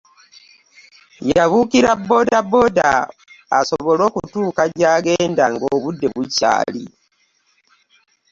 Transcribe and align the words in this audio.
Yabukira 1.33 1.91
boodabooda 2.07 2.87
osobole 3.59 4.01
okutuka 4.09 4.61
gya 4.77 4.93
genda 5.05 5.43
nga 5.53 5.65
obudde 5.75 6.07
bukyali. 6.15 6.83